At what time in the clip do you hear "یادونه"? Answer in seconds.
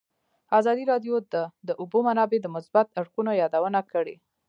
3.41-3.79